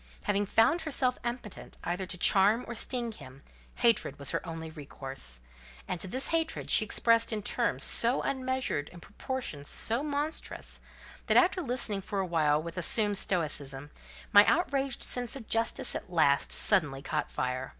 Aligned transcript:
Having 0.23 0.47
found 0.47 0.81
herself 0.81 1.19
impotent 1.23 1.77
either 1.83 2.07
to 2.07 2.17
charm 2.17 2.65
or 2.67 2.73
sting 2.73 3.11
him, 3.11 3.43
hatred 3.75 4.17
was 4.17 4.31
her 4.31 4.43
only 4.47 4.71
resource; 4.71 5.41
and 5.87 5.99
this 5.99 6.29
hatred 6.29 6.71
she 6.71 6.83
expressed 6.83 7.31
in 7.31 7.43
terms 7.43 7.83
so 7.83 8.19
unmeasured 8.23 8.89
and 8.91 9.03
proportion 9.03 9.63
so 9.63 10.01
monstrous, 10.01 10.79
that, 11.27 11.37
after 11.37 11.61
listening 11.61 12.01
for 12.01 12.19
a 12.19 12.25
while 12.25 12.59
with 12.59 12.79
assumed 12.79 13.19
stoicism, 13.19 13.91
my 14.33 14.43
outraged 14.47 15.03
sense 15.03 15.35
of 15.35 15.47
justice 15.47 15.93
at 15.93 16.11
last 16.11 16.45
and 16.47 16.53
suddenly 16.53 17.03
caught 17.03 17.29
fire. 17.29 17.69